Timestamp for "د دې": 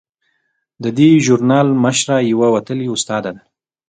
0.83-1.09